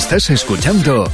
[0.00, 1.04] Estás escuchando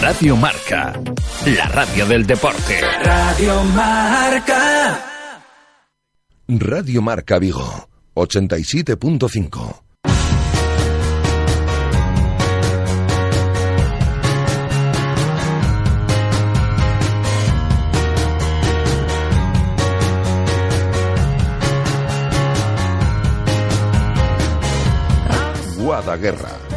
[0.00, 0.98] Radio Marca,
[1.44, 2.80] la radio del deporte.
[3.04, 5.04] Radio Marca.
[6.48, 9.82] Radio Marca Vigo, 87.5.
[25.76, 26.73] Guadaguerra.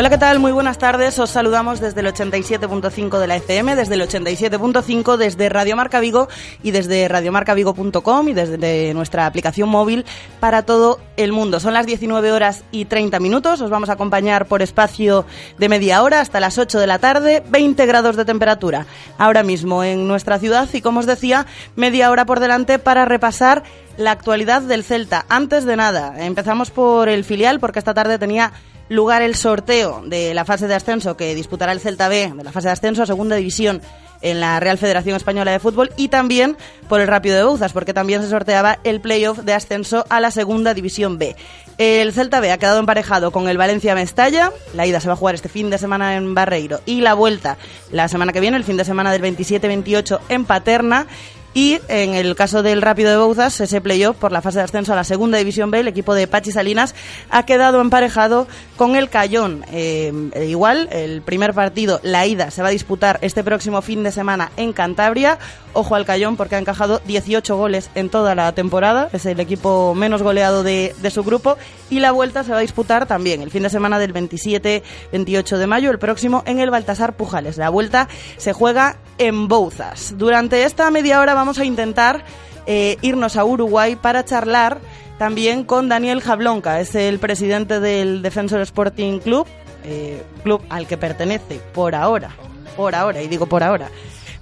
[0.00, 0.38] Hola, ¿qué tal?
[0.38, 1.18] Muy buenas tardes.
[1.18, 6.26] Os saludamos desde el 87.5 de la FM, desde el 87.5, desde Radio Marca Vigo
[6.62, 10.06] y desde radiomarcavigo.com y desde nuestra aplicación móvil
[10.40, 11.60] para todo el mundo.
[11.60, 13.60] Son las 19 horas y 30 minutos.
[13.60, 15.26] Os vamos a acompañar por espacio
[15.58, 18.86] de media hora hasta las 8 de la tarde, 20 grados de temperatura
[19.18, 21.44] ahora mismo en nuestra ciudad y, como os decía,
[21.76, 23.64] media hora por delante para repasar
[24.00, 25.26] la actualidad del Celta.
[25.28, 28.52] Antes de nada, empezamos por el filial porque esta tarde tenía
[28.88, 32.52] lugar el sorteo de la fase de ascenso que disputará el Celta B, de la
[32.52, 33.80] fase de ascenso a segunda división
[34.22, 36.56] en la Real Federación Española de Fútbol y también
[36.88, 40.30] por el Rápido de Bouzas, porque también se sorteaba el playoff de ascenso a la
[40.30, 41.36] segunda división B.
[41.78, 45.16] El Celta B ha quedado emparejado con el Valencia Mestalla, la ida se va a
[45.16, 47.56] jugar este fin de semana en Barreiro y la vuelta
[47.90, 51.06] la semana que viene, el fin de semana del 27-28 en Paterna
[51.52, 54.92] y en el caso del Rápido de Bouzas, ese playoff por la fase de ascenso
[54.92, 56.94] a la segunda división B, el equipo de Pachi Salinas
[57.28, 59.64] ha quedado emparejado con el Cayón.
[59.72, 60.12] Eh,
[60.48, 64.52] igual, el primer partido, la ida, se va a disputar este próximo fin de semana
[64.56, 65.38] en Cantabria.
[65.72, 69.08] Ojo al Cayón porque ha encajado 18 goles en toda la temporada.
[69.12, 71.56] Es el equipo menos goleado de, de su grupo.
[71.90, 75.66] Y la vuelta se va a disputar también el fin de semana del 27-28 de
[75.66, 77.56] mayo, el próximo en el Baltasar Pujales.
[77.56, 80.14] La vuelta se juega en Bouzas.
[80.16, 82.22] Durante esta media hora vamos a intentar
[82.66, 84.78] eh, irnos a Uruguay para charlar
[85.16, 89.46] también con Daniel Jablonca, es el presidente del Defensor Sporting Club,
[89.84, 92.30] eh, club al que pertenece por ahora,
[92.76, 93.88] por ahora, y digo por ahora,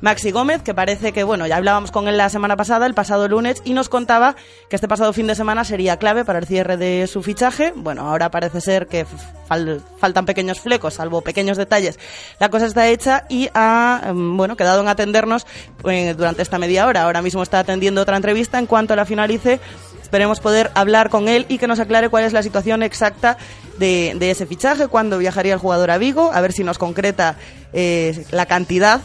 [0.00, 3.26] Maxi Gómez, que parece que, bueno, ya hablábamos con él la semana pasada, el pasado
[3.26, 4.36] lunes, y nos contaba
[4.70, 7.72] que este pasado fin de semana sería clave para el cierre de su fichaje.
[7.74, 9.06] Bueno, ahora parece ser que
[9.48, 11.98] fal faltan pequeños flecos, salvo pequeños detalles.
[12.38, 15.46] La cosa está hecha y ha, bueno, quedado en atendernos
[15.84, 17.02] eh, durante esta media hora.
[17.02, 18.60] Ahora mismo está atendiendo otra entrevista.
[18.60, 19.58] En cuanto la finalice,
[20.00, 23.36] esperemos poder hablar con él y que nos aclare cuál es la situación exacta
[23.78, 27.36] de, de ese fichaje, cuándo viajaría el jugador a Vigo, a ver si nos concreta
[27.72, 29.00] eh, la cantidad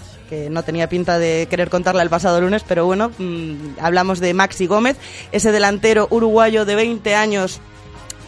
[0.49, 4.67] no tenía pinta de querer contarla el pasado lunes, pero bueno, mmm, hablamos de Maxi
[4.67, 4.97] Gómez,
[5.31, 7.61] ese delantero uruguayo de 20 años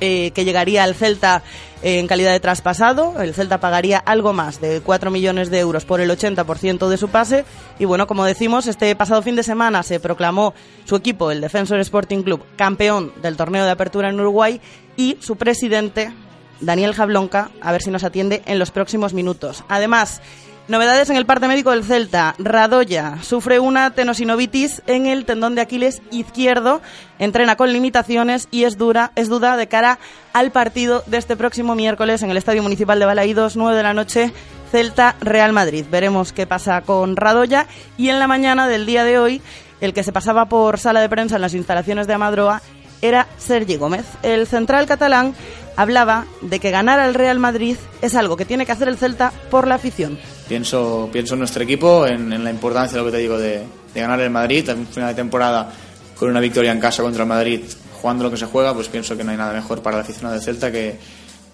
[0.02, 1.42] eh, que llegaría al Celta
[1.82, 3.22] en calidad de traspasado.
[3.22, 7.10] El Celta pagaría algo más de 4 millones de euros por el 80% de su
[7.10, 7.46] pase.
[7.80, 11.80] Y bueno, como decimos, este pasado fin de semana se proclamó su equipo, el Defensor
[11.80, 14.60] Sporting Club, campeón del torneo de apertura en Uruguay
[14.98, 16.12] y su presidente,
[16.60, 19.64] Daniel Jablonca, a ver si nos atiende en los próximos minutos.
[19.70, 20.22] Además,
[20.68, 22.34] Novedades en el parte médico del Celta.
[22.40, 26.82] Radoya sufre una tenosinovitis en el tendón de Aquiles izquierdo,
[27.20, 30.00] entrena con limitaciones y es dura, es duda de cara
[30.34, 33.94] al partido de este próximo miércoles en el Estadio Municipal de Balaídos, 9 de la
[33.94, 34.34] noche,
[34.72, 35.86] Celta Real Madrid.
[35.92, 39.44] Veremos qué pasa con Radoya y en la mañana del día de hoy,
[39.82, 42.64] el que se pasaba por sala de prensa en las instalaciones de Amadroa
[43.04, 44.06] era Sergi Gómez.
[44.24, 45.36] El central catalán
[45.76, 49.32] hablaba de que ganar al Real Madrid es algo que tiene que hacer el Celta
[49.52, 50.18] por la afición.
[50.48, 53.64] Pienso, pienso en nuestro equipo, en, en la importancia de lo que te digo de,
[53.94, 55.72] de ganar el Madrid, al final de temporada
[56.16, 57.62] con una victoria en casa contra el Madrid,
[58.02, 60.36] jugando lo que se juega, pues pienso que no hay nada mejor para el aficionado
[60.36, 60.98] del Celta que,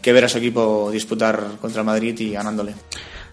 [0.01, 2.73] que ver a su equipo disputar contra el Madrid y ganándole.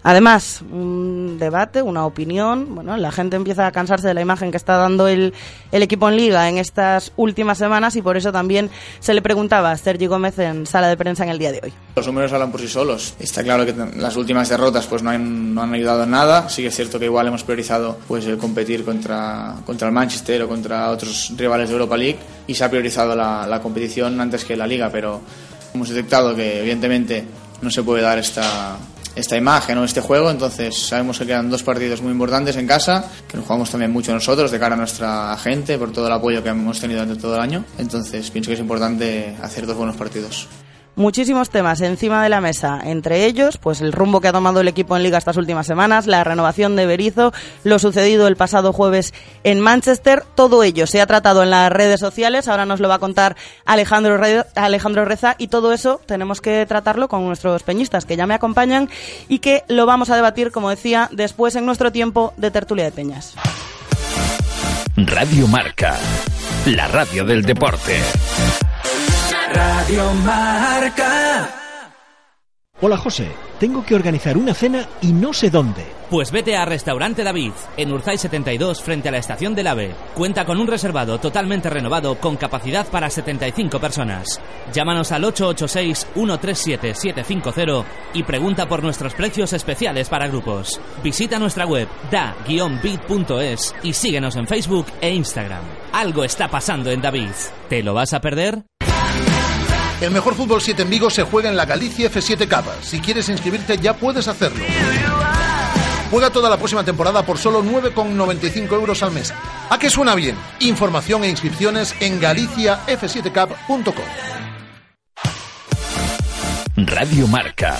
[0.03, 2.75] Además, un debate, una opinión.
[2.75, 5.33] Bueno, la gente empieza a cansarse de la imagen que está dando el,
[5.71, 9.71] el, equipo en liga en estas últimas semanas y por eso también se le preguntaba
[9.71, 11.73] a Sergi Gómez en sala de prensa en el día de hoy.
[11.95, 13.15] Los números hablan por sí solos.
[13.19, 16.47] Está claro que las últimas derrotas pues no han, no han ayudado en nada.
[16.47, 20.43] Sí que es cierto que igual hemos priorizado pues el competir contra, contra el Manchester
[20.43, 24.45] o contra otros rivales de Europa League y se ha priorizado la, la competición antes
[24.45, 25.21] que la liga, pero
[25.73, 27.25] hemos detectado que evidentemente
[27.61, 28.77] no se puede dar esta
[29.19, 33.09] esta imagen o este juego, entonces sabemos que quedan dos partidos muy importantes en casa,
[33.27, 36.41] que nos jugamos también mucho nosotros de cara a nuestra gente por todo el apoyo
[36.43, 39.95] que hemos tenido durante todo el año, entonces pienso que es importante hacer dos buenos
[39.95, 40.47] partidos
[40.99, 44.67] muchísimos temas encima de la mesa, entre ellos, pues el rumbo que ha tomado el
[44.67, 49.13] equipo en liga estas últimas semanas, la renovación de Berizo, lo sucedido el pasado jueves
[49.45, 52.95] en Manchester, todo ello se ha tratado en las redes sociales, ahora nos lo va
[52.95, 58.05] a contar Alejandro, Re Alejandro Reza y todo eso tenemos que tratarlo con nuestros peñistas
[58.05, 58.89] que ya me acompañan
[59.29, 62.91] y que lo vamos a debatir, como decía, después en nuestro tiempo de tertulia de
[62.91, 63.35] peñas.
[64.97, 65.97] Radio Marca,
[66.65, 67.99] la radio del deporte.
[69.53, 71.59] Radio Marca.
[72.81, 73.27] Hola José,
[73.59, 75.83] tengo que organizar una cena y no sé dónde.
[76.09, 79.93] Pues vete a Restaurante David, en Urzay 72, frente a la estación del AVE.
[80.15, 84.39] Cuenta con un reservado totalmente renovado con capacidad para 75 personas.
[84.73, 90.79] Llámanos al 886-137-750 y pregunta por nuestros precios especiales para grupos.
[91.03, 95.63] Visita nuestra web da-bit.es y síguenos en Facebook e Instagram.
[95.91, 97.31] Algo está pasando en David.
[97.67, 98.63] ¿Te lo vas a perder?
[100.01, 102.71] El mejor fútbol 7 en Vigo se juega en la Galicia F7 Cup.
[102.81, 104.63] Si quieres inscribirte ya puedes hacerlo.
[106.09, 109.33] Juega toda la próxima temporada por solo 9,95 euros al mes.
[109.69, 110.35] ¿A qué suena bien?
[110.59, 114.05] Información e inscripciones en galiciaf7cup.com.
[116.77, 117.77] Radio Marca,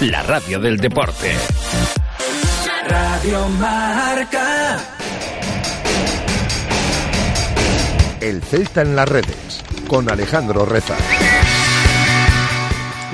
[0.00, 1.32] la radio del deporte.
[2.88, 4.78] Radio Marca.
[8.20, 10.96] El Celta en las redes, con Alejandro Reza.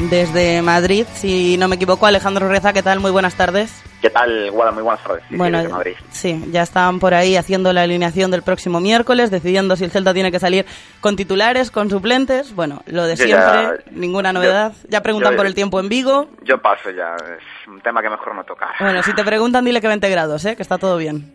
[0.08, 3.00] Desde Madrid, si no me equivoco, Alejandro Reza, ¿qué tal?
[3.00, 3.82] Muy buenas tardes.
[4.00, 4.70] ¿Qué tal, Guada?
[4.72, 5.22] Muy buenas tardes.
[5.28, 5.94] Sí, bueno, sí, desde Madrid.
[6.10, 10.14] sí, ya están por ahí haciendo la alineación del próximo miércoles, decidiendo si el Celta
[10.14, 10.64] tiene que salir
[11.00, 12.54] con titulares, con suplentes.
[12.54, 14.72] Bueno, lo de Yo siempre, ya- ninguna novedad.
[14.88, 16.28] ya preguntan yo- por el tiempo en Vigo.
[16.44, 18.70] Yo paso ya, es un tema que mejor no tocar.
[18.80, 20.56] Bueno, si te preguntan, dile que 20 grados, ¿eh?
[20.56, 21.30] que está todo bien.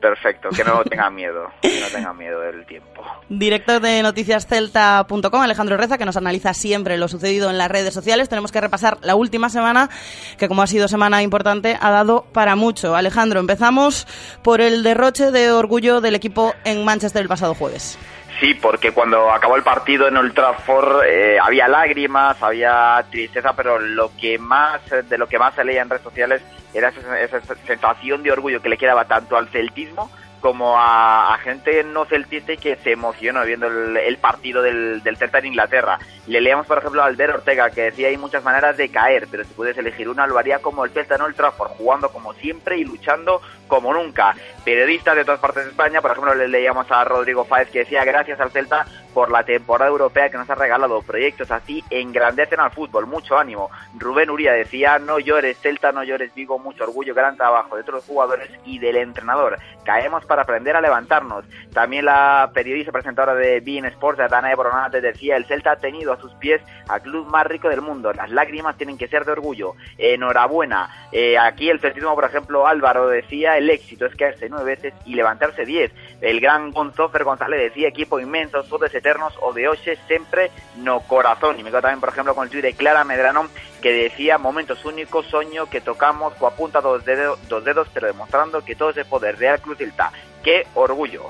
[0.00, 3.04] Perfecto, que no tengan miedo, que no tengan miedo del tiempo.
[3.28, 8.28] Director de noticiascelta.com, Alejandro Reza, que nos analiza siempre lo sucedido en las redes sociales.
[8.28, 9.90] Tenemos que repasar la última semana,
[10.38, 12.94] que como ha sido semana importante, ha dado para mucho.
[12.94, 14.06] Alejandro, empezamos
[14.42, 17.98] por el derroche de orgullo del equipo en Manchester el pasado jueves.
[18.40, 23.78] Sí, porque cuando acabó el partido en Old Trafford eh, había lágrimas, había tristeza, pero
[23.78, 26.42] lo que más de lo que más se leía en redes sociales
[26.74, 30.10] era esa, esa sensación de orgullo que le quedaba tanto al celtismo
[30.40, 35.16] como a, gente no celtista y que se emocionó viendo el, el partido del, del
[35.16, 35.98] Celta en Inglaterra.
[36.26, 39.44] Le leíamos, por ejemplo, a Albert Ortega, que decía hay muchas maneras de caer, pero
[39.44, 42.78] si puedes elegir una, lo haría como el Celta en Old Trafford, jugando como siempre
[42.78, 44.36] y luchando como nunca.
[44.66, 48.04] Periodistas de todas partes de España, por ejemplo, le leíamos a Rodrigo Fáez que decía
[48.04, 48.84] gracias al Celta
[49.14, 51.02] por la temporada europea que nos ha regalado.
[51.02, 53.70] Proyectos así engrandecen al fútbol, mucho ánimo.
[53.96, 58.04] Rubén Uría decía no llores Celta, no llores Vigo, mucho orgullo, gran trabajo de los
[58.04, 59.56] jugadores y del entrenador.
[59.84, 61.44] Caemos para aprender a levantarnos.
[61.72, 66.20] También la periodista presentadora de Bein Sports, Dana Ebronate, decía el Celta ha tenido a
[66.20, 68.12] sus pies al club más rico del mundo.
[68.12, 69.74] Las lágrimas tienen que ser de orgullo.
[69.96, 71.08] Enhorabuena.
[71.12, 75.64] Eh, aquí el celtismo, por ejemplo, Álvaro decía el éxito es caerse nueve y levantarse
[75.64, 75.92] diez.
[76.20, 81.58] El gran Gonzofer González decía equipo inmenso, todos eternos o de hoxe siempre no corazón.
[81.60, 83.48] Y me quedo también, por ejemplo, con el tuit de Clara Medrano
[83.80, 88.64] que decía momentos únicos, soño que tocamos coa punta dos, dedo, dos dedos, pero demostrando
[88.64, 90.10] que todo ese poder Real Cruz Celta.
[90.42, 91.26] ¡Qué orgullo!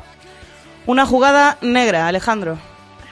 [0.87, 2.57] Una jugada negra, Alejandro.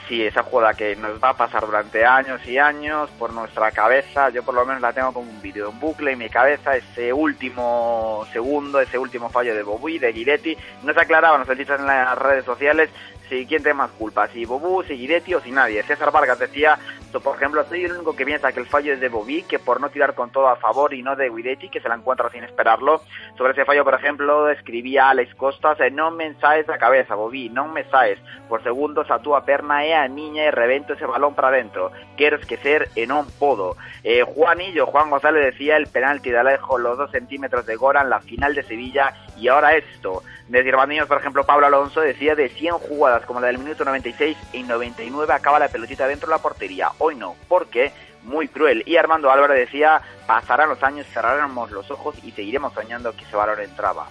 [0.08, 4.28] Sí, esa jugada que nos va a pasar durante años y años por nuestra cabeza,
[4.28, 7.10] yo por lo menos la tengo como un vídeo en bucle en mi cabeza, ese
[7.10, 12.18] último segundo, ese último fallo de Bobú de Guidetti, no se aclaraban los en las
[12.18, 12.90] redes sociales
[13.28, 15.82] si quién tiene más culpa, si Bobú, si Guidetti o si nadie.
[15.82, 16.78] César Vargas decía,
[17.12, 19.58] so, por ejemplo, soy el único que piensa que el fallo es de Bobí, que
[19.58, 22.30] por no tirar con todo a favor y no de Guidetti, que se la encuentra
[22.30, 23.02] sin esperarlo.
[23.36, 27.48] Sobre ese fallo, por ejemplo, escribía Alex Costas, eh, non me saes a cabeza, Bobí,
[27.48, 28.18] non me saes.
[28.48, 31.92] Por segundos a túa perna e a miña e revento ese balón para dentro.
[32.16, 33.76] Quero esquecer e non podo.
[34.02, 38.20] Eh, Juanillo, Juan González decía el penalti de Alejo, los dos centímetros de Goran, la
[38.20, 40.22] final de Sevilla y ahora esto.
[40.48, 44.36] De Cervandiños, por ejemplo, Pablo Alonso decía de 100 jugadas como la del minuto 96
[44.52, 46.90] y 99 acaba la pelotita dentro de la portería.
[46.98, 47.92] Hoy no, porque
[48.24, 48.82] muy cruel.
[48.86, 53.36] Y Armando Álvarez decía, pasarán los años, cerraremos los ojos y seguiremos soñando que ese
[53.36, 54.06] valor entraba.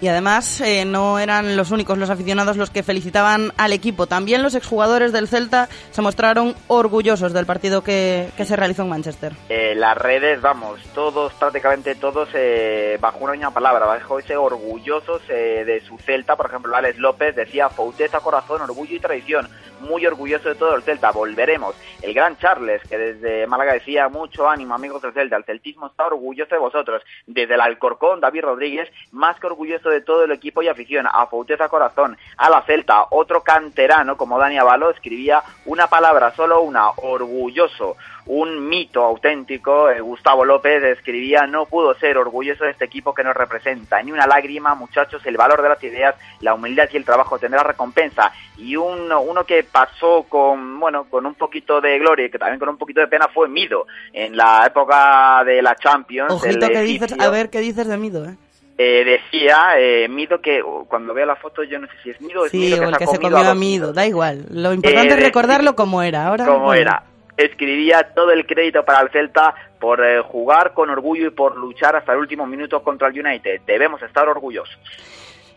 [0.00, 4.06] Y además eh, no eran los únicos los aficionados los que felicitaban al equipo.
[4.06, 8.90] También los exjugadores del Celta se mostraron orgullosos del partido que, que se realizó en
[8.90, 9.32] Manchester.
[9.48, 15.64] Eh, las redes, vamos, todos, prácticamente todos, eh, bajo una palabra, bajo ese orgullosos eh,
[15.64, 16.36] de su Celta.
[16.36, 19.48] Por ejemplo, Alex López decía, fauteza, corazón, orgullo y tradición.
[19.80, 21.74] Muy orgulloso de todo el Celta, volveremos.
[22.02, 26.06] El gran Charles, que desde Málaga decía, mucho ánimo, amigos del Celta, el celtismo está
[26.06, 27.02] orgulloso de vosotros.
[27.26, 31.26] Desde el Alcorcón, David Rodríguez, más que orgulloso de todo el equipo y afición, a
[31.26, 36.90] Fauteza Corazón, a la Celta, otro canterano como Dani Avalo escribía una palabra, solo una,
[36.90, 37.96] orgulloso,
[38.28, 43.24] un mito auténtico, eh, Gustavo López escribía, no pudo ser orgulloso de este equipo que
[43.24, 47.06] nos representa, ni una lágrima, muchachos, el valor de las ideas, la humildad y el
[47.06, 52.26] trabajo tendrá recompensa, y uno, uno que pasó con, bueno, con un poquito de gloria
[52.26, 55.74] y que también con un poquito de pena fue Mido, en la época de la
[55.76, 56.32] Champions.
[56.32, 57.28] Ojito el que dices, egipcio.
[57.28, 58.34] a ver qué dices de Mido, ¿eh?
[58.78, 62.44] eh, decía eh, Mido que cuando veo la foto yo no sé si es Mido
[62.46, 64.44] es Sí, Mido o que el que se comió a Mido, da igual.
[64.50, 66.26] Lo importante Eh, es de- recordarlo como era.
[66.26, 66.80] Ahora, como bueno.
[66.80, 67.02] era.
[67.36, 71.94] Escribía todo el crédito para el Celta por eh, jugar con orgullo y por luchar
[71.94, 73.60] hasta el último minuto contra el United.
[73.64, 74.76] Debemos estar orgullosos.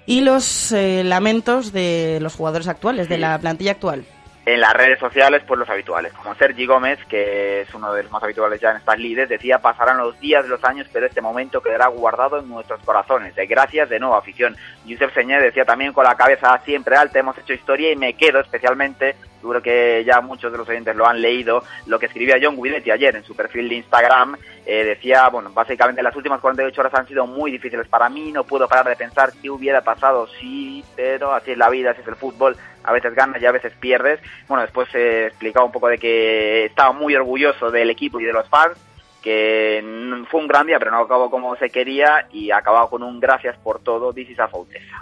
[0.05, 4.05] Y los eh, lamentos de los jugadores actuales, de la plantilla actual.
[4.51, 8.11] En las redes sociales, pues los habituales, como Sergi Gómez, que es uno de los
[8.11, 11.61] más habituales ya en estas líderes, decía pasarán los días, los años, pero este momento
[11.61, 13.33] quedará guardado en nuestros corazones.
[13.33, 14.57] De gracias de nuevo, afición.
[14.83, 18.41] Yusef Señé decía también con la cabeza siempre alta, hemos hecho historia y me quedo
[18.41, 22.61] especialmente, seguro que ya muchos de los oyentes lo han leído, lo que escribía John
[22.61, 24.35] Guidetti ayer en su perfil de Instagram.
[24.65, 28.43] Eh, decía, bueno, básicamente las últimas 48 horas han sido muy difíciles para mí, no
[28.43, 32.07] puedo parar de pensar qué hubiera pasado, sí, pero así es la vida, así es
[32.07, 34.19] el fútbol, a veces ganas y a veces pierdes.
[34.47, 38.33] Bueno, después se explicaba un poco de que estaba muy orgulloso del equipo y de
[38.33, 38.77] los fans,
[39.21, 39.83] que
[40.29, 43.57] fue un gran día, pero no acabó como se quería y acabado con un gracias
[43.57, 45.01] por todo, this is a Fautesa.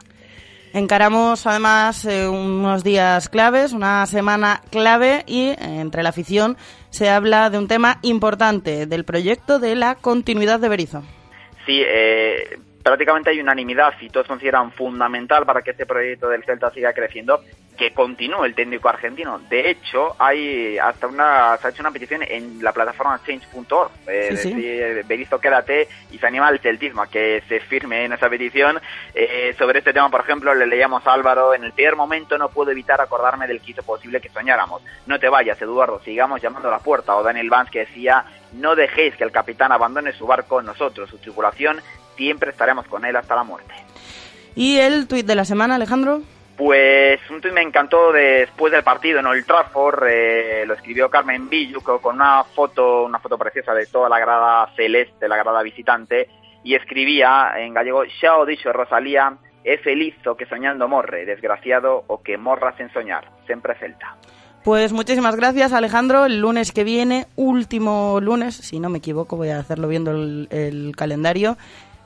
[0.71, 6.57] Encaramos además eh, unos días claves, una semana clave y eh, entre la afición
[6.91, 11.03] se habla de un tema importante, del proyecto de la continuidad de Berizzo.
[11.65, 12.59] Sí, eh,
[12.89, 17.41] prácticamente hay unanimidad y todos consideran fundamental para que este proyecto del Celta siga creciendo
[17.79, 19.39] que continúe el técnico argentino.
[19.50, 23.89] De hecho, hay hasta una se ha hecho una petición en la plataforma change.org.
[24.05, 25.03] Eh, Sí, sí.
[25.08, 28.81] Berizzo quédate y se anima al celtismo a que se firme en esa petición.
[29.13, 32.50] Eh, sobre este tema, por ejemplo, le leíamos a Álvaro, en el peor momento no
[32.50, 34.81] puedo evitar acordarme del que hizo posible que soñáramos.
[35.05, 37.15] No te vayas, Eduardo, sigamos llamando a la puerta.
[37.15, 41.17] O Daniel Vance que decía, no dejéis que el capitán abandone su barco, nosotros, su
[41.17, 41.81] tripulación,
[42.20, 43.74] siempre estaremos con él hasta la muerte.
[44.56, 46.20] ¿Y el tuit de la semana, Alejandro?
[46.58, 51.48] Pues un tuit me encantó después del partido en Old Trafford, eh, lo escribió Carmen
[51.48, 55.64] Villu co- con una foto, una foto preciosa de toda la grada celeste, la grada
[55.64, 56.28] visitante,
[56.66, 59.32] y escribía en gallego, xa o dixo Rosalía,
[59.64, 64.18] é feliz o que soñando morre, desgraciado o que morra sen soñar, sempre celta.
[64.64, 66.26] Pues muchísimas gracias, Alejandro.
[66.26, 70.48] El lunes que viene, último lunes, si no me equivoco, voy a hacerlo viendo el,
[70.52, 71.56] el calendario.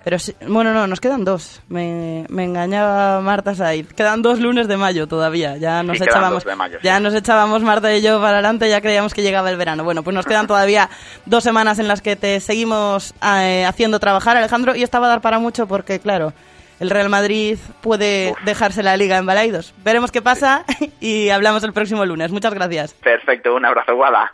[0.04, 1.62] Pero sí- bueno, no, nos quedan dos.
[1.70, 3.86] Me, me engañaba Marta Said.
[3.88, 5.56] Quedan dos lunes de mayo todavía.
[5.58, 6.86] Ya nos quedan echábamos, mayo, sí.
[6.86, 8.70] ya nos echábamos Marta y yo para adelante.
[8.70, 9.84] Ya creíamos que llegaba el verano.
[9.84, 10.90] Bueno, pues nos quedan todavía
[11.26, 14.76] dos semanas en las que te seguimos eh, haciendo trabajar, Alejandro.
[14.76, 16.34] Y esta va a dar para mucho porque, claro,
[16.82, 19.74] el Real Madrid puede dejarse la liga en Balaidos.
[19.86, 20.66] Veremos qué pasa
[21.00, 22.32] y hablamos el próximo lunes.
[22.32, 22.94] Muchas gracias.
[22.96, 24.34] Perfecto, un abrazo, Guada.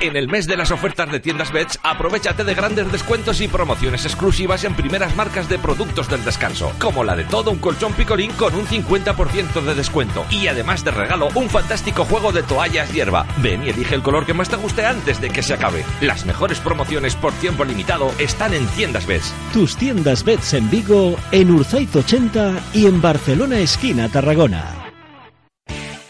[0.00, 4.04] En el mes de las ofertas de tiendas Bets, aprovechate de grandes descuentos y promociones
[4.04, 8.32] exclusivas en primeras marcas de productos del descanso, como la de todo un colchón picolín
[8.32, 10.26] con un 50% de descuento.
[10.30, 13.26] Y además de regalo, un fantástico juego de toallas hierba.
[13.38, 15.84] Ven y elige el color que más te guste antes de que se acabe.
[16.00, 19.32] Las mejores promociones por tiempo limitado están en tiendas Bets.
[19.52, 24.83] Tus tiendas Bets en Vigo, en Urzaiz 80 y en Barcelona Esquina Tarragona.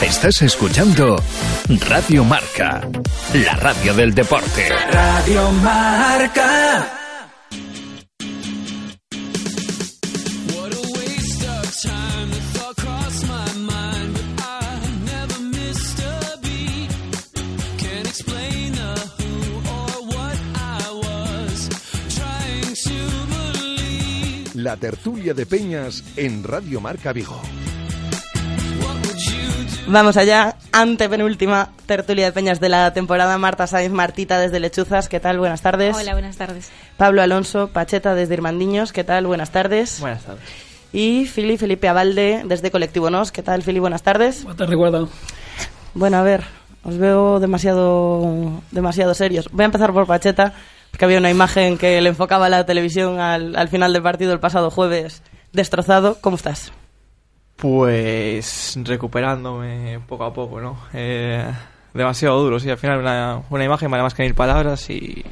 [0.00, 1.16] Estás escuchando
[1.88, 2.86] Radio Marca,
[3.32, 4.68] la radio del deporte.
[4.90, 7.00] Radio Marca.
[24.54, 27.42] La tertulia de Peñas en Radio Marca Vigo.
[29.86, 33.36] Vamos allá, antepenúltima tertulia de peñas de la temporada.
[33.36, 35.38] Marta Sáenz Martita desde Lechuzas, ¿qué tal?
[35.38, 35.94] Buenas tardes.
[35.94, 36.70] Hola, buenas tardes.
[36.96, 39.26] Pablo Alonso Pacheta desde Irmandiños, ¿qué tal?
[39.26, 40.00] Buenas tardes.
[40.00, 40.42] Buenas tardes.
[40.92, 43.78] Y Fili Felipe Abalde desde Colectivo Nos, ¿qué tal, Fili?
[43.78, 44.46] Buenas tardes.
[44.56, 45.08] Te recuerdo.
[45.92, 46.44] Bueno, a ver,
[46.82, 49.50] os veo demasiado, demasiado serios.
[49.52, 50.54] Voy a empezar por Pacheta,
[50.90, 54.40] porque había una imagen que le enfocaba la televisión al, al final del partido el
[54.40, 55.22] pasado jueves,
[55.52, 56.16] destrozado.
[56.22, 56.72] ¿Cómo estás?
[57.56, 60.76] Pues recuperándome poco a poco, ¿no?
[60.92, 61.44] Eh,
[61.94, 65.24] demasiado duro, sí, al final una, una imagen vale más que mil palabras y...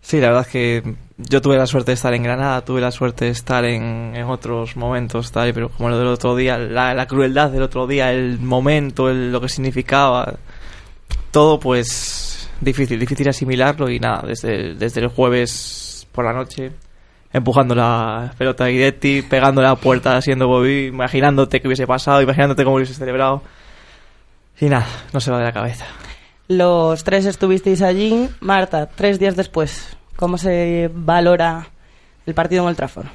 [0.00, 2.90] Sí, la verdad es que yo tuve la suerte de estar en Granada, tuve la
[2.90, 6.92] suerte de estar en, en otros momentos, tal, pero como lo del otro día, la,
[6.92, 10.34] la crueldad del otro día, el momento, el- lo que significaba,
[11.30, 16.72] todo pues difícil, difícil asimilarlo y nada, desde, desde el jueves por la noche
[17.32, 22.64] empujando la pelota de Guidetti, pegando la puerta haciendo Bobby, imaginándote que hubiese pasado, imaginándote
[22.64, 23.42] cómo hubiese celebrado.
[24.60, 25.86] Y nada, no se va de la cabeza.
[26.48, 28.28] Los tres estuvisteis allí.
[28.40, 31.68] Marta, tres días después, ¿cómo se valora
[32.26, 33.06] el partido en el Trafford?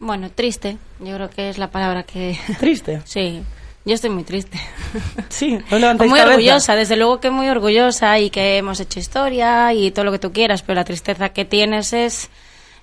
[0.00, 0.76] Bueno, triste.
[1.00, 2.38] Yo creo que es la palabra que...
[2.58, 3.00] ¿Triste?
[3.04, 3.42] sí.
[3.86, 4.58] Yo estoy muy triste.
[5.28, 6.26] Sí, no Muy cabeza.
[6.26, 10.18] orgullosa, desde luego que muy orgullosa y que hemos hecho historia y todo lo que
[10.18, 12.30] tú quieras, pero la tristeza que tienes es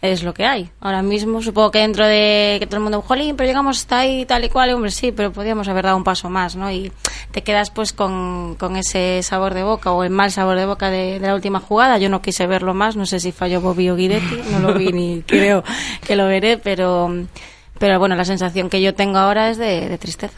[0.01, 0.69] es lo que hay.
[0.79, 4.25] Ahora mismo supongo que dentro de que todo el mundo, jolín, pero llegamos hasta ahí
[4.25, 6.71] tal y cual, y, hombre, sí, pero podríamos haber dado un paso más, ¿no?
[6.71, 6.91] Y
[7.31, 10.89] te quedas pues con, con ese sabor de boca o el mal sabor de boca
[10.89, 11.99] de, de la última jugada.
[11.99, 14.91] Yo no quise verlo más, no sé si falló Bobby o Guidetti, no lo vi
[14.91, 15.63] ni creo
[16.05, 17.11] que lo veré, pero,
[17.77, 20.37] pero bueno, la sensación que yo tengo ahora es de, de tristeza.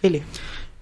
[0.00, 0.22] Fili.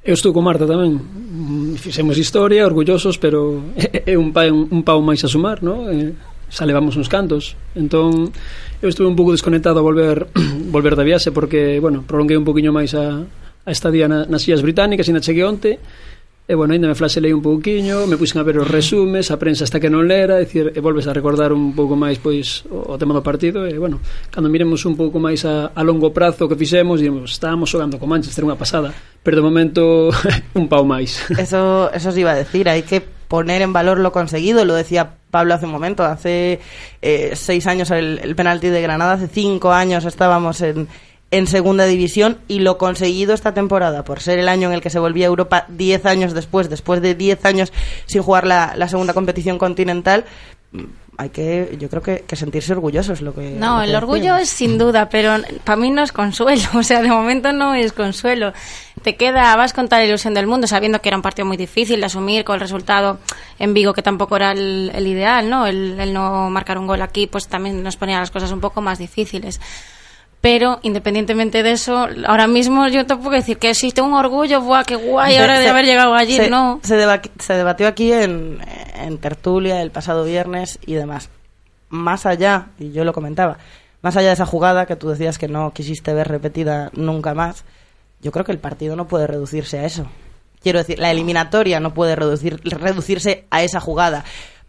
[0.04, 1.02] Eu estou con Marta tamén
[1.38, 3.62] Mm, Fixemos historia, orgullosos Pero
[4.06, 5.86] é un, pa, un, un pau máis a sumar no?
[6.48, 8.32] xa levamos uns cantos entón
[8.80, 10.28] eu estuve un pouco desconectado a volver
[10.74, 13.24] volver da viaxe porque bueno, prolonguei un poquinho máis a,
[13.64, 15.78] a estadía na, nas Illas Británicas e na cheguei onte
[16.48, 19.68] E, bueno, ainda me flaselei un pouquiño, me puxen a ver os resumes, a prensa
[19.68, 22.88] hasta que non lera, é decir, e volves a recordar un pouco máis pois o,
[22.88, 24.00] o tema do partido, e, bueno,
[24.32, 28.08] cando miremos un pouco máis a, a longo prazo que fixemos, diremos, estábamos xogando con
[28.08, 30.08] Manchester unha pasada, pero de momento
[30.56, 31.20] un pau máis.
[31.36, 35.14] Eso, eso os iba a decir, hai que poner en valor lo conseguido, lo decía
[35.30, 36.60] Pablo hace un momento, hace
[37.02, 40.88] eh, seis años el, penalti de Granada, hace cinco años estábamos en,
[41.30, 44.90] en segunda división y lo conseguido esta temporada, por ser el año en el que
[44.90, 47.72] se volvía a Europa diez años después, después de diez años
[48.06, 50.24] sin jugar la, la segunda competición continental,
[51.20, 54.36] hay que, yo creo que, que sentirse orgullosos lo que No, lo que el orgullo
[54.36, 55.34] es sin duda, pero
[55.64, 56.62] para mí no es consuelo.
[56.78, 58.52] O sea, de momento no es consuelo.
[59.02, 61.56] Te queda, vas con toda la ilusión del mundo, sabiendo que era un partido muy
[61.56, 63.18] difícil de asumir con el resultado
[63.58, 65.66] en Vigo, que tampoco era el, el ideal, ¿no?
[65.66, 68.80] El, el no marcar un gol aquí, pues también nos ponía las cosas un poco
[68.80, 69.60] más difíciles.
[70.40, 74.94] Pero independientemente de eso, ahora mismo yo puedo decir que existe un orgullo, ¡buah, qué
[74.94, 75.34] guay!
[75.34, 76.78] Se- Ahora de haber llegado allí, se, no.
[76.84, 78.60] Se, deba- se debatió aquí en,
[78.96, 81.28] en tertulia el pasado viernes y demás.
[81.88, 83.58] Más allá, y yo lo comentaba,
[84.02, 87.64] más allá de esa jugada que tú decías que no quisiste ver repetida nunca más,
[88.20, 90.06] yo creo que el partido no puede reducirse a eso.
[90.62, 94.24] Quiero decir, la eliminatoria no puede reducir, reducirse a esa jugada.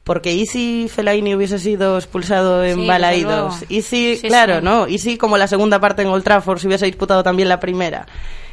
[0.09, 3.55] Porque ¿y si Fellaini hubiese sido expulsado en Sí, luego.
[3.69, 4.65] ¿Y si, Sí, claro, sí.
[4.65, 4.87] no?
[4.87, 8.07] ¿Y si como la segunda parte en Old Trafford se hubiese disputado también la primera?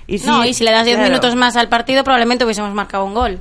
[0.07, 1.09] ¿Y si, no, y si le das 10 claro.
[1.09, 3.39] minutos más al partido, probablemente hubiésemos marcado un gol.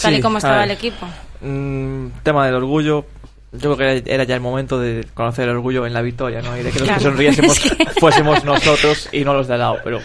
[0.00, 0.64] tal y como estaba ver.
[0.64, 1.06] el equipo.
[1.42, 3.04] Mm, tema del orgullo.
[3.52, 6.56] Yo creo que era ya el momento de conocer el orgullo en la victoria, ¿no?
[6.56, 6.98] Y de que los Claro.
[6.98, 9.76] que sonriésemos Es que- fuésemos nosotros y no los de al lado.
[9.84, 10.00] Pero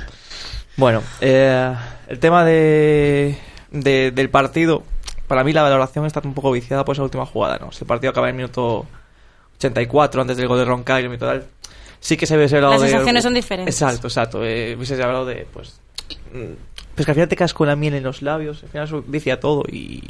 [0.76, 1.74] bueno, eh,
[2.10, 3.38] el tema de,
[3.72, 4.84] de- del partido,
[5.30, 7.72] para mí la valoración está un poco viciada por esa última jugada, ¿no?
[7.72, 8.86] Si el partido acaba en el minuto
[9.58, 11.46] 84, antes del gol de Roncario y tal,
[12.02, 12.90] sí que se hubiese hablado Las de...
[12.90, 13.76] sensaciones son diferentes.
[13.82, 14.44] Exacto, exacto.
[14.44, 15.80] Eh, hubiese hablado de, pues...
[16.34, 16.54] mm,
[16.96, 19.04] Pues que al final te quedas con la miel en los labios, al final eso
[19.08, 20.04] vicia todo y...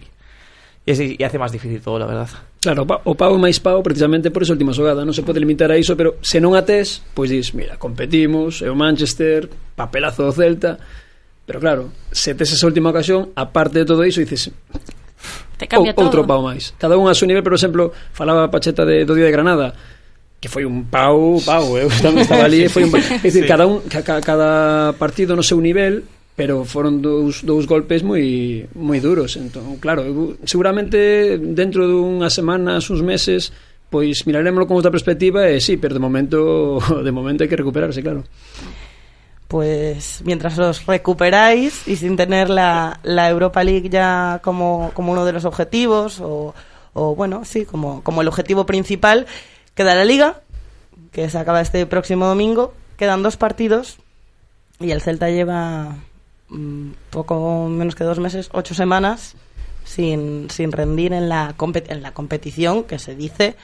[0.86, 2.30] Y, hace más difícil todo, la verdad.
[2.62, 5.22] Claro, o pa- o pau é máis pau precisamente por esa última xogada non se
[5.22, 8.76] pode limitar a iso, pero se non a tes pois dis, mira, competimos é o
[8.80, 9.46] Manchester,
[9.78, 10.82] papelazo do Celta
[11.46, 14.50] pero claro, se tes esa última ocasión aparte de todo iso, dices
[15.60, 16.32] te cambia o, outro todo.
[16.32, 16.72] pau máis.
[16.80, 19.76] Cada un a súa nivel, por exemplo, falaba Pacheta de, do Día de Granada,
[20.40, 23.04] que foi un pau, pau, eu tamén estaba ali, foi un pau.
[23.20, 23.50] É dicir, sí.
[23.52, 26.08] cada, un, ca, cada partido no seu nivel
[26.40, 32.88] pero foron dous, dous golpes moi moi duros, entón, claro, eu, seguramente dentro dunhas semanas,
[32.88, 33.52] uns meses,
[33.92, 38.00] pois miraremoslo con outra perspectiva e sí, pero de momento de momento hai que recuperarse,
[38.00, 38.24] claro.
[39.50, 45.26] Pues mientras os recuperáis y sin tener la, la Europa League ya como, como uno
[45.26, 46.54] de los objetivos o,
[46.94, 49.26] o, bueno, sí, como, como el objetivo principal,
[49.74, 50.42] queda la Liga,
[51.12, 53.98] que se acaba este próximo domingo, quedan dos partidos
[54.80, 55.96] y el Celta lleva
[56.50, 59.36] mm, poco menos que dos meses, ocho semanas
[59.84, 63.56] sin, sin rendir en la, en la competición que se dice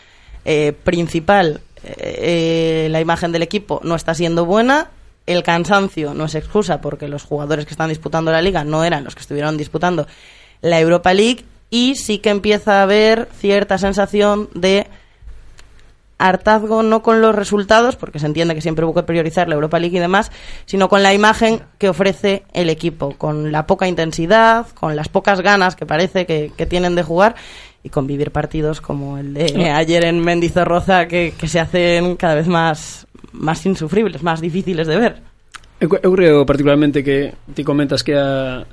[0.45, 1.61] eh, principal.
[1.83, 4.89] Eh, eh, la imagen del equipo no está siendo buena.
[5.25, 9.03] El cansancio no es excusa porque los jugadores que están disputando la liga no eran
[9.03, 10.07] los que estuvieron disputando
[10.61, 14.87] la Europa League y sí que empieza a haber cierta sensación de
[16.17, 19.79] hartazgo no con los resultados, porque se entiende que siempre hubo que priorizar la Europa
[19.79, 20.31] League y demás,
[20.65, 25.41] sino con la imagen que ofrece el equipo, con la poca intensidad, con las pocas
[25.41, 27.35] ganas que parece que, que tienen de jugar
[27.83, 32.35] y con vivir partidos como el de ayer en Mendizorroza que, que se hacen cada
[32.35, 33.04] vez más,
[33.35, 35.13] máis insufribles, máis difíciles de ver.
[35.79, 38.63] Eu, eu creo particularmente que ti comentas que a,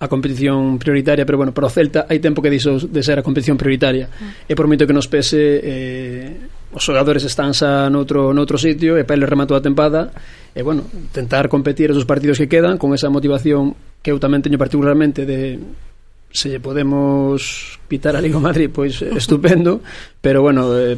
[0.00, 3.24] a competición prioritaria, pero bueno, para o Celta hai tempo que dixo de ser a
[3.24, 4.08] competición prioritaria.
[4.08, 4.48] Mm.
[4.48, 6.36] E por moito que nos pese eh,
[6.72, 10.12] os xogadores están xa noutro, noutro sitio e Pele rematou a tempada
[10.56, 14.56] e bueno, tentar competir esos partidos que quedan con esa motivación que eu tamén teño
[14.56, 15.60] particularmente de
[16.32, 19.80] se lle podemos pitar a Liga Madrid, pois estupendo,
[20.20, 20.96] pero bueno, eh,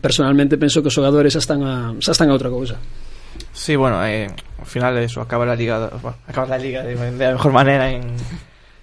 [0.00, 2.76] personalmente penso que os xogadores xa están a, xa están a outra cousa.
[3.52, 7.32] Sí, bueno, eh, al final eso, acaba la liga, bueno, acaba la liga de, la
[7.32, 8.16] mejor manera en,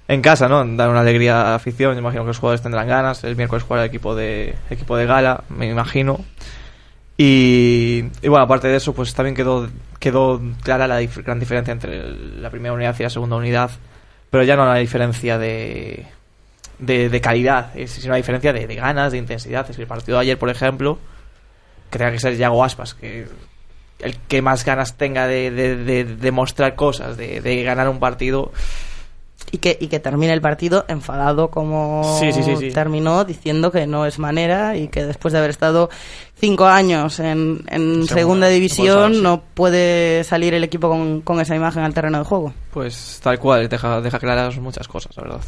[0.07, 0.65] en casa, ¿no?
[0.75, 3.81] Dar una alegría a la afición, imagino que los jugadores tendrán ganas, el miércoles jugar
[3.81, 6.23] el equipo de, equipo de gala, me imagino.
[7.21, 9.67] Y, bueno, aparte de eso, pues también quedó,
[9.99, 13.71] quedó clara la gran diferencia entre la primera unidad y la segunda unidad,
[14.29, 16.05] pero ya no una diferencia de,
[16.77, 19.69] de, calidad, es una diferencia de, ganas, de intensidad.
[19.69, 20.99] Es que el partido de ayer, por ejemplo,
[21.89, 23.27] que tenga que ser Yago Aspas, que
[23.99, 28.51] el que más ganas tenga de, de, de, de mostrar cosas, de, ganar un partido.
[29.51, 33.87] Y que, y que termine el partido enfadado como sí, sí, sí, terminó, diciendo que
[33.87, 35.89] no es manera y que después de haber estado
[36.35, 41.55] cinco años en, en segunda, segunda, división no puede salir el equipo con, con, esa
[41.55, 42.53] imagen al terreno de juego.
[42.71, 45.41] Pues tal cual, deja, deja claras muchas cosas, la verdad.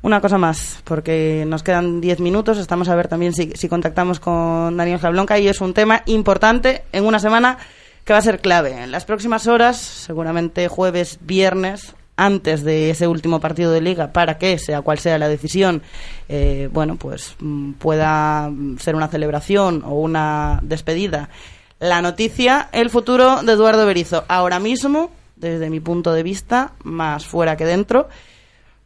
[0.00, 4.20] Una cosa más, porque nos quedan 10 minutos, estamos a ver también si, si contactamos
[4.20, 7.58] con Daniel Jablonca y es un tema importante en una semana
[8.04, 8.84] que va a ser clave.
[8.84, 14.36] En las próximas horas, seguramente jueves, viernes, antes de ese último partido de liga, para
[14.36, 15.82] que, sea cual sea la decisión,
[16.28, 17.36] eh, bueno, pues
[17.78, 21.30] pueda ser una celebración o una despedida.
[21.78, 24.24] La noticia, el futuro de Eduardo Berizo.
[24.28, 28.08] Ahora mismo, desde mi punto de vista, más fuera que dentro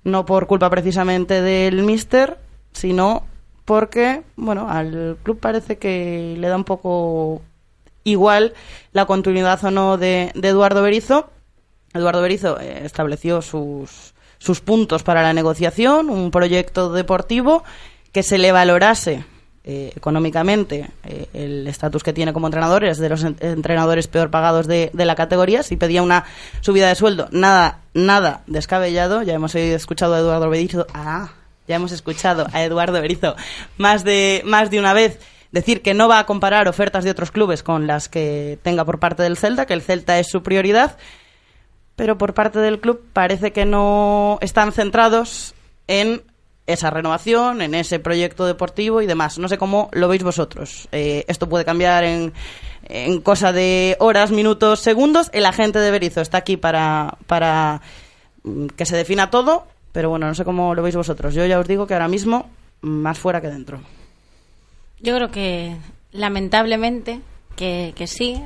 [0.05, 2.39] no por culpa precisamente del mister,
[2.73, 3.25] sino
[3.65, 7.43] porque, bueno, al club parece que le da un poco
[8.05, 8.55] igual
[8.93, 11.31] la continuidad o no de, de Eduardo Berizo.
[11.95, 17.65] Eduardo Berizo eh, estableció sus, sus puntos para la negociación, un proyecto deportivo
[18.13, 19.25] que se le valorase
[19.65, 24.29] eh, económicamente eh, el estatus que tiene como entrenador es de los en entrenadores peor
[24.29, 26.25] pagados de, de, la categoría si pedía una
[26.63, 29.23] subida de sueldo nada nada descabellado.
[29.23, 31.31] Ya hemos escuchado a Eduardo Berizo ah,
[31.69, 33.37] ya hemos escuchado a Eduardo Berizo
[33.79, 35.21] más de más de una vez
[35.53, 38.99] decir que no va a comparar ofertas de otros clubes con las que tenga por
[38.99, 40.99] parte del Celta que el Celta es su prioridad
[41.97, 45.55] pero por parte del club parece que no están centrados
[45.87, 46.23] en
[46.67, 49.39] esa renovación, en ese proyecto deportivo y demás.
[49.39, 50.89] No sé cómo lo veis vosotros.
[50.93, 52.33] Eh, esto puede cambiar en,
[52.85, 55.29] en, cosa de horas, minutos, segundos.
[55.33, 57.81] El agente de Berizo está aquí para, para
[58.77, 61.35] que se defina todo, pero bueno, no sé cómo lo veis vosotros.
[61.35, 62.49] Yo ya os digo que ahora mismo
[62.81, 63.81] más fuera que dentro.
[65.01, 65.77] Yo creo que
[66.13, 67.21] lamentablemente
[67.57, 68.43] que, que sí.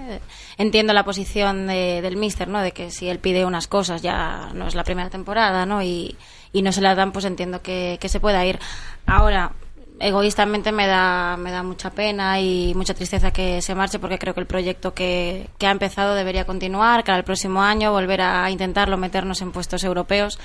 [0.58, 2.60] Entiendo la posición de, del míster, ¿no?
[2.60, 5.82] De que si él pide unas cosas ya no es la primera temporada, ¿no?
[5.82, 6.16] Y,
[6.52, 8.58] y no se la dan, pues entiendo que, que se pueda ir.
[9.06, 9.52] Ahora,
[9.98, 14.34] egoístamente me da, me da mucha pena y mucha tristeza que se marche porque creo
[14.34, 18.50] que el proyecto que, que ha empezado debería continuar, que el próximo año volver a
[18.50, 20.38] intentarlo, meternos en puestos europeos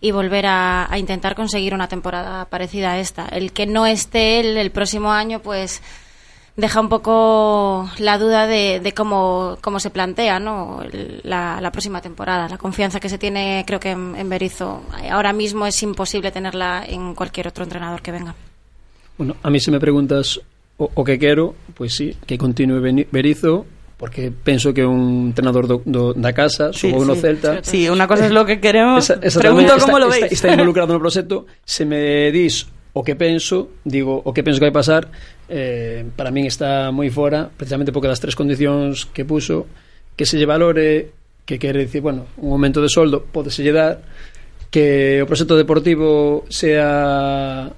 [0.00, 3.26] y volver a, a intentar conseguir una temporada parecida a esta.
[3.26, 5.82] El que no esté él el próximo año, pues
[6.58, 10.82] deja un poco la duda de, de cómo, cómo, se plantea ¿no?
[11.22, 12.48] la, la, próxima temporada.
[12.48, 16.84] La confianza que se tiene, creo que en, en, Berizzo, ahora mismo es imposible tenerla
[16.84, 18.34] en cualquier otro entrenador que venga.
[19.16, 20.40] Bueno, a mí si me preguntas
[20.76, 22.80] o, o que quero, pues sí, que continúe
[23.12, 23.64] Berizzo,
[23.96, 27.62] porque penso que un entrenador do, do, da casa, sí, subo sí, no Celta.
[27.62, 29.04] Sí, una cosa es lo que queremos.
[29.08, 30.24] Esa, esa Pregunto cómo está, lo veis.
[30.24, 31.46] Está, está involucrado no proxecto.
[31.64, 32.66] Se me dis
[32.98, 35.06] o que penso, digo, o que penso que vai pasar,
[35.46, 39.70] eh, para min está moi fora, precisamente porque das tres condicións que puso,
[40.18, 41.14] que se lle valore,
[41.46, 44.02] que quere dicir, bueno, un aumento de soldo pode se lle dar,
[44.66, 47.70] que o proxecto deportivo sea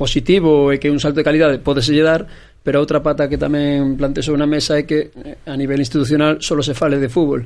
[0.00, 2.24] positivo e que un salto de calidade pode se lle dar,
[2.64, 6.56] pero outra pata que tamén plantexou na mesa é que eh, a nivel institucional só
[6.64, 7.44] se fale de fútbol.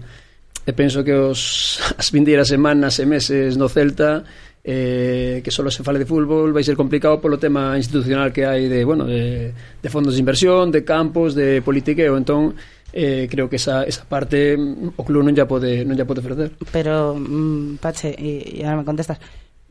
[0.62, 4.22] E penso que os, as vindeiras semanas e meses no Celta
[4.64, 8.68] eh, que solo se fale de fútbol vai ser complicado polo tema institucional que hai
[8.68, 9.54] de, bueno, de,
[9.88, 12.58] fondos de inversión, de campos, de politiqueo, entón
[12.92, 14.56] eh, creo que esa, esa parte
[14.96, 16.52] o club non ya pode non ya pode ofrecer.
[16.72, 19.20] Pero mm, Pache, y, ahora me contestas.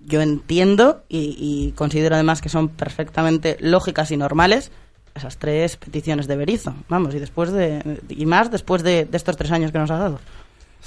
[0.07, 4.71] Yo entiendo y, considero además que son perfectamente lógicas y normales
[5.13, 9.35] esas tres peticiones de Berizo, vamos, y después de y más después de, de estos
[9.35, 10.19] tres años que nos ha dado.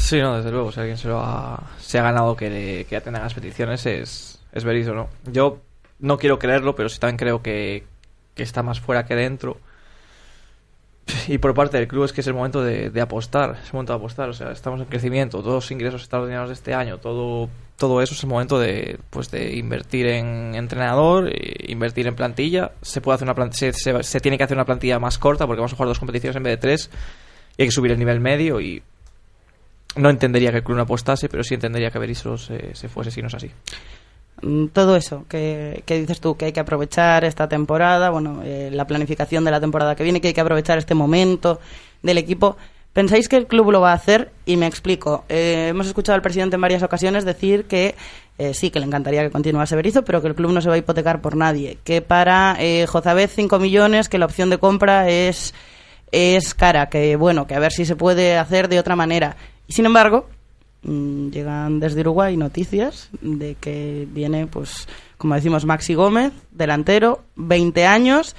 [0.01, 0.73] Sí, no, desde luego.
[0.73, 4.65] Si alguien se, lo ha, se ha ganado que, le, que las peticiones es, es
[4.65, 5.09] Berizzo, ¿no?
[5.31, 5.61] Yo
[5.99, 7.85] no quiero creerlo, pero sí también creo que,
[8.35, 9.59] que está más fuera que dentro.
[11.29, 13.73] y por parte del club es que es el momento de, de apostar, es el
[13.75, 16.99] momento de apostar, o sea, estamos en crecimiento, todos los ingresos extraordinarios de este año,
[16.99, 22.15] todo todo eso es el momento de pues de invertir en entrenador, eh, invertir en
[22.15, 25.19] plantilla, se puede hacer una plantilla, se, se- se tiene que hacer una plantilla más
[25.19, 26.91] corta porque vamos a jugar dos competiciones en vez de tres
[27.57, 28.83] y hay que subir el nivel medio y
[29.97, 33.11] no entendería que el club no apostase, pero sí entendería que Berizzo se, se fuese
[33.11, 33.51] si no es así.
[34.43, 38.71] Mm, todo eso que, que dices tú, que hay que aprovechar esta temporada, bueno, eh,
[38.73, 41.61] la planificación de la temporada que viene, que hay que aprovechar este momento
[42.03, 42.57] del equipo.
[42.93, 44.33] ¿Pensáis que el club lo va a hacer?
[44.47, 45.25] Y me explico.
[45.29, 47.95] Eh, hemos escuchado al presidente en varias ocasiones decir que
[48.41, 50.75] eh, sí, que le encantaría que continuase Berizzo, pero que el club no se va
[50.75, 51.77] a hipotecar por nadie.
[51.85, 55.53] Que para eh, Jozabez 5 millones, que la opción de compra es,
[56.11, 59.37] es cara, que bueno, que a ver si se puede hacer de otra manera.
[59.71, 60.27] Y sin embargo,
[60.83, 67.87] mm, llegan desde Uruguay noticias de que viene, pues, como decimos, Maxi Gómez, delantero, 20
[67.87, 68.35] años,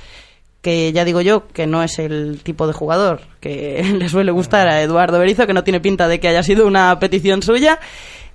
[0.62, 4.68] que ya digo yo que no es el tipo de jugador que le suele gustar
[4.68, 7.80] a Eduardo Berizzo, que no tiene pinta de que haya sido una petición suya.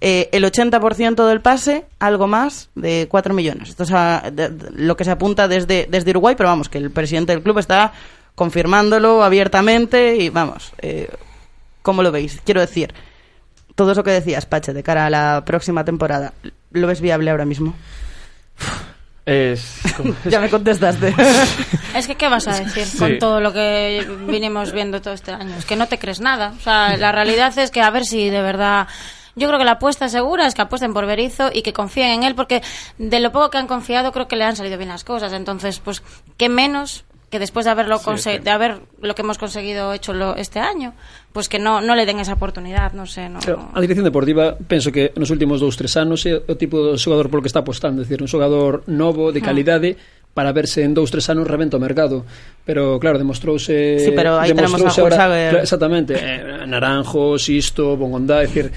[0.00, 3.68] Eh, el 80% del pase, algo más de 4 millones.
[3.68, 6.90] Esto es a- de- lo que se apunta desde, desde Uruguay, pero vamos, que el
[6.90, 7.92] presidente del club está
[8.34, 11.08] confirmándolo abiertamente y vamos, eh,
[11.86, 12.40] ¿cómo lo veis?
[12.44, 12.92] Quiero decir,
[13.76, 16.32] todo eso que decías, Pache, de cara a la próxima temporada,
[16.72, 17.74] ¿lo ves viable ahora mismo?
[19.24, 19.80] Es,
[20.24, 21.14] ya me contestaste.
[21.94, 22.98] Es que, ¿qué vas a decir Sí.
[22.98, 25.54] con todo lo que vinimos viendo todo este año?
[25.56, 26.54] Es que no te crees nada.
[26.58, 28.88] O sea, la realidad es que a ver si de verdad...
[29.38, 32.22] Yo creo que la apuesta segura es que apuesten por Berizzo y que confíen en
[32.22, 32.62] él, porque
[32.96, 35.32] de lo poco que han confiado creo que le han salido bien las cosas.
[35.34, 36.02] Entonces, pues,
[36.38, 40.36] ¿qué menos que después de haberlo sí, de haber lo que hemos conseguido hecho lo,
[40.36, 40.94] este año,
[41.32, 44.56] pues que no, no le den esa oportunidad, no sé, no, Pero, A dirección deportiva,
[44.68, 47.66] penso que nos últimos dous, tres anos é o tipo de xogador polo que está
[47.66, 49.46] apostando, é dicir, un xogador novo, de ah.
[49.50, 52.28] calidade, ah para verse en dous, tres anos reventa o mercado.
[52.60, 54.04] Pero, claro, demostrouse...
[54.04, 56.12] Sí, pero aí tenemos a Julio claro, Exactamente.
[56.12, 58.68] Eh, Naranjo, Sisto, Bongondá, é dicir,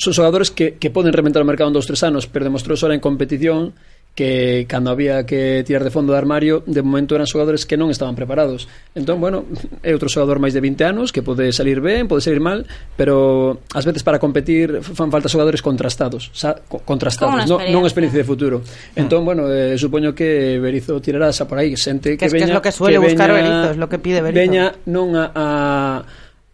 [0.00, 2.96] son xogadores que, que poden reventar o mercado en dous, tres anos, pero demostrouse ahora
[2.96, 3.76] en competición
[4.14, 7.90] que cando había que tirar de fondo do armario de momento eran xogadores que non
[7.90, 8.70] estaban preparados.
[8.94, 9.42] Entón, bueno,
[9.82, 12.62] é outro xogador máis de 20 anos que pode salir ben, pode salir mal
[12.94, 16.54] pero ás veces para competir fan falta xogadores contrastados sa,
[16.86, 18.22] contrastados, no, non experiencia.
[18.22, 18.62] de futuro.
[18.94, 22.50] Entón, bueno, eh, supoño que Berizo tirará xa por aí, xente que, que veña que
[22.50, 25.18] es lo que suele que veña, buscar Berizo, es lo que pide Berizo veña non
[25.18, 25.46] a, a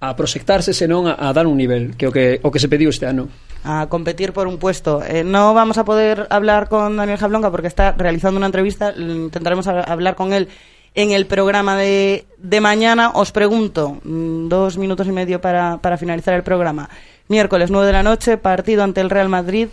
[0.00, 2.88] a proxectarse senón a, a dar un nivel que o que, o que se pediu
[2.88, 3.28] este ano
[3.64, 5.02] a competir por un puesto.
[5.04, 8.94] Eh, no vamos a poder hablar con Daniel Jablonga porque está realizando una entrevista.
[8.96, 10.48] Intentaremos hablar con él
[10.94, 13.10] en el programa de, de mañana.
[13.10, 16.88] Os pregunto, mm, dos minutos y medio para, para finalizar el programa.
[17.28, 19.68] Miércoles 9 de la noche, partido ante el Real Madrid.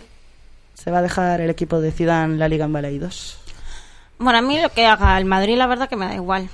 [0.74, 3.38] ¿Se va a dejar el equipo de Zidane la Liga en Balaídos?
[4.18, 6.48] Bueno, a mí lo que haga el Madrid, la verdad que me da igual.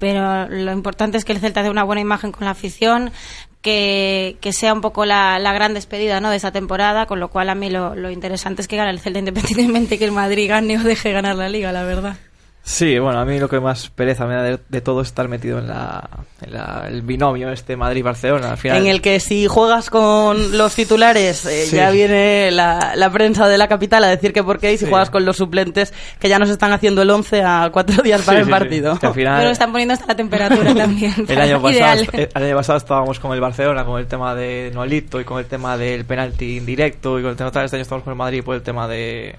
[0.00, 3.12] Pero lo importante es que el Celta dé una buena imagen con la afición,
[3.60, 6.30] que, que sea un poco la, la gran despedida ¿no?
[6.30, 9.00] de esta temporada, con lo cual a mí lo, lo interesante es que gane el
[9.00, 12.16] Celta independientemente que el Madrid gane o deje ganar la liga, la verdad.
[12.62, 15.26] Sí, bueno, a mí lo que más pereza me da de, de todo es estar
[15.28, 16.08] metido en, la,
[16.42, 18.50] en la- el binomio este Madrid-Barcelona.
[18.52, 21.76] Al final, En el que si juegas con los titulares, eh, Sí.
[21.76, 24.84] ya viene la, la prensa de la capital a decir que por qué, y si
[24.84, 24.90] Sí.
[24.90, 28.38] juegas con los suplentes, que ya nos están haciendo el 11 a cuatro días para
[28.38, 28.58] Sí, el sí, sí.
[28.58, 28.98] partido.
[28.98, 31.14] Que al final- Pero están poniendo hasta la temperatura también.
[31.28, 31.70] El año, pasado,
[32.04, 32.28] Ideal.
[32.34, 35.46] el año pasado estábamos con el Barcelona, con el tema de Nolito y con el
[35.46, 37.64] tema del penalti indirecto y con el tema tal.
[37.64, 39.34] Este año estamos con el Madrid por el tema de,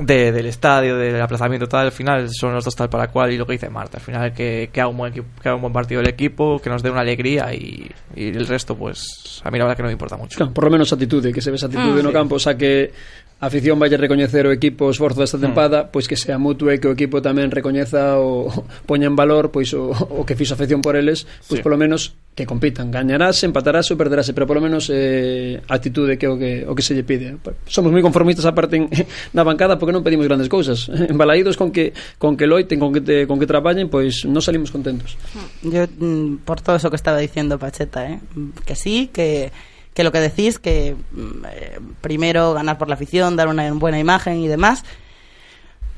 [0.00, 1.86] de- del estadio, del aplazamiento tal.
[1.86, 3.98] Al final son los dos tal para cual y lo que dice Marta.
[3.98, 6.58] Al final que, que, haga, un buen equipo, que haga un buen partido el equipo,
[6.60, 9.82] que nos dé una alegría y, y el resto, pues a mí la verdad que
[9.82, 10.36] no me importa mucho.
[10.36, 12.04] Claro, por lo menos atitude, que se ve esa atitude Mm.
[12.04, 12.14] no Sí.
[12.14, 12.92] campo, o sea que
[13.40, 15.46] a afición vai recoñecer o equipo o esforzo desta hmm.
[15.48, 15.86] tempada, mm.
[15.88, 18.52] pois que sea mutuo e que o equipo tamén recoñeza o
[18.88, 21.64] poña en valor pois o, o que fixo a afición por eles, pois sí.
[21.64, 26.36] polo menos que compitan, gañarás, empatarás ou perderás, pero polo menos eh, actitude que o
[26.36, 27.40] que o que se lle pide.
[27.64, 28.92] Somos moi conformistas a parte en,
[29.36, 30.92] na bancada porque non pedimos grandes cousas.
[31.12, 34.68] Embalaídos con que con que loiten, con que te, con que traballen, pois non salimos
[34.68, 35.16] contentos.
[35.64, 38.20] Yo mm, por todo eso que estaba diciendo Pacheta, eh,
[38.68, 39.48] que sí, que
[40.00, 43.98] que lo que decís, que mm, eh, primero ganar por la afición, dar una buena
[43.98, 44.82] imagen y demás.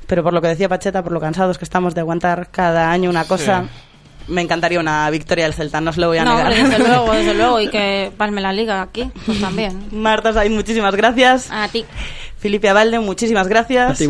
[0.08, 3.08] Pero por lo que decía Pacheta, por lo cansados que estamos de aguantar cada año
[3.08, 3.66] una cosa,
[4.26, 6.52] me encantaría una victoria del Celta, no os lo voy a No, negar.
[6.52, 9.86] hombre, desde luego, desde luego, y que palme la liga aquí, pues también.
[9.92, 11.48] Marta Sainz, muchísimas gracias.
[11.52, 11.84] A ti.
[12.42, 13.92] Felipe Abalde, muchísimas gracias.
[13.92, 14.08] A ti.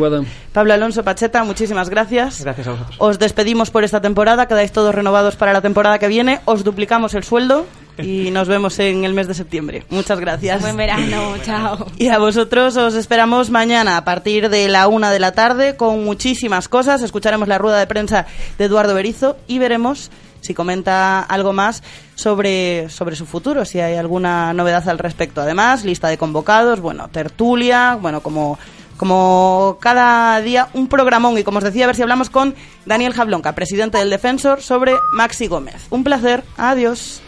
[0.55, 2.43] Pablo Alonso Pacheta, muchísimas gracias.
[2.43, 2.97] Gracias a vosotros.
[2.99, 7.13] Os despedimos por esta temporada, quedáis todos renovados para la temporada que viene, os duplicamos
[7.13, 7.67] el sueldo
[7.99, 9.85] y nos vemos en el mes de septiembre.
[9.91, 10.63] Muchas gracias.
[10.63, 11.87] Buen verano, chao.
[11.99, 16.03] Y a vosotros os esperamos mañana a partir de la una de la tarde con
[16.03, 17.03] muchísimas cosas.
[17.03, 18.25] Escucharemos la rueda de prensa
[18.57, 20.11] de Eduardo Berizo y veremos
[20.43, 21.83] si comenta algo más
[22.15, 25.41] sobre, sobre su futuro, si hay alguna novedad al respecto.
[25.41, 28.59] Además, lista de convocados, bueno, tertulia, bueno, como
[29.03, 32.55] como cada día un programón y como os decía, a ver si hablamos con
[32.87, 35.89] Daniel Jablonca, presidente del Defensor, sobre Maxi Gómez.
[35.91, 37.21] Un placer, adiós.